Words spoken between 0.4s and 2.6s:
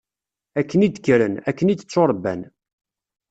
Akken i d-kkren, akken i d-tturebban.